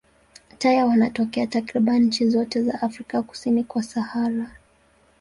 Taya 0.59 0.85
wanatokea 0.85 1.47
takriban 1.47 2.01
nchi 2.03 2.29
zote 2.29 2.63
za 2.63 2.81
Afrika 2.81 3.21
kusini 3.21 3.63
kwa 3.63 3.83
Sahara. 3.83 4.51